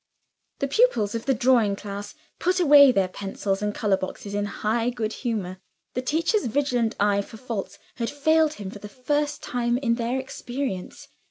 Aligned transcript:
The 0.61 0.67
pupils 0.67 1.13
of 1.13 1.27
the 1.27 1.33
drawing 1.35 1.75
class 1.75 2.15
put 2.39 2.59
away 2.59 2.91
their 2.91 3.07
pencils 3.07 3.61
and 3.61 3.71
color 3.71 3.97
boxes 3.97 4.33
in 4.33 4.45
high 4.45 4.89
good 4.89 5.13
humor: 5.13 5.59
the 5.93 6.01
teacher's 6.01 6.47
vigilant 6.47 6.95
eye 6.99 7.21
for 7.21 7.37
faults 7.37 7.77
had 7.97 8.09
failed 8.09 8.53
him 8.53 8.71
for 8.71 8.79
the 8.79 8.89
first 8.89 9.43
time 9.43 9.77
in 9.77 9.93
their 9.93 10.17
experience. 10.19 11.07